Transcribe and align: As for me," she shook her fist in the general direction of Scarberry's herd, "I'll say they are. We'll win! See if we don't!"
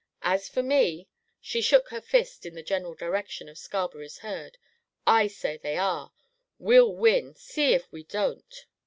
As 0.23 0.49
for 0.49 0.63
me," 0.63 1.07
she 1.39 1.61
shook 1.61 1.89
her 1.89 2.01
fist 2.01 2.43
in 2.47 2.55
the 2.55 2.63
general 2.63 2.95
direction 2.95 3.47
of 3.47 3.59
Scarberry's 3.59 4.17
herd, 4.17 4.57
"I'll 5.05 5.29
say 5.29 5.57
they 5.57 5.77
are. 5.77 6.11
We'll 6.57 6.95
win! 6.95 7.35
See 7.35 7.75
if 7.75 7.91
we 7.91 8.03
don't!" 8.05 8.65